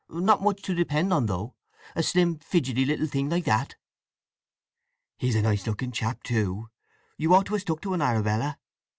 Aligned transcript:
Not 0.09 0.41
much 0.41 0.63
to 0.63 0.73
depend 0.73 1.13
on, 1.13 1.27
though; 1.27 1.53
a 1.95 2.01
slim, 2.01 2.39
fidgety 2.39 2.85
little 2.85 3.05
thing 3.05 3.29
like 3.29 3.45
that." 3.45 3.75
"He's 5.19 5.35
a 5.35 5.43
nice 5.43 5.67
looking 5.67 5.91
chap, 5.91 6.23
too! 6.23 6.69
You 7.17 7.35
ought 7.35 7.45
to 7.45 7.55
ha' 7.55 7.59
stuck 7.59 7.81
to 7.81 7.93
un, 7.93 8.01
Arabella." 8.01 8.57